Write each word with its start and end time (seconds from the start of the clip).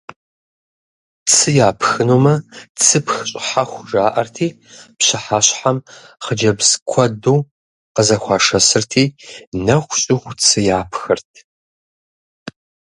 Цы 1.31 1.49
япхынумэ, 1.69 2.35
«цыпх 2.83 3.15
щӀыхьэху» 3.29 3.85
жаӀэрти, 3.89 4.47
пщыхьэщхьэм 4.97 5.77
хъыджэбз 6.23 6.69
куэду 6.89 7.37
къызэхуашэсырти, 7.95 9.03
нэху 9.65 9.95
щыху 10.01 10.33
цы 10.43 10.59
япхырт. 10.79 11.31